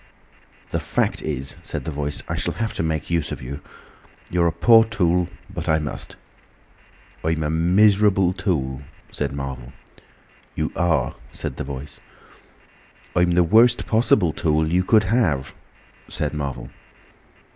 [0.71, 3.61] "The fact is," said the Voice, "I shall have to make use of you....
[4.31, 6.15] You're a poor tool, but I must."
[7.23, 9.73] "I'm a miserable tool," said Marvel.
[10.55, 11.99] "You are," said the Voice.
[13.15, 15.53] "I'm the worst possible tool you could have,"
[16.09, 16.71] said Marvel.